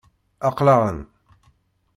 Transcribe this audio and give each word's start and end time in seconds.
Aql-aɣ-n. 0.47 0.99